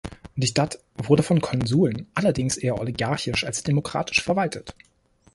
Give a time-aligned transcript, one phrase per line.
[0.35, 4.73] Die Stadt wurde von Konsuln, allerdings eher oligarchisch als demokratisch, verwaltet.